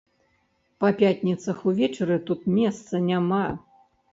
[0.83, 3.45] Па пятніцах увечары тут месца няма.